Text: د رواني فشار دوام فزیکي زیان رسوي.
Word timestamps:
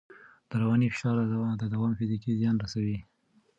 د 0.49 0.51
رواني 0.61 0.87
فشار 0.93 1.15
دوام 1.73 1.91
فزیکي 1.99 2.31
زیان 2.39 2.55
رسوي. 2.63 2.97